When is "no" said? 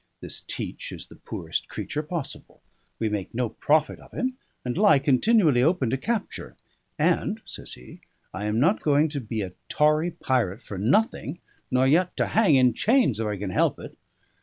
3.35-3.49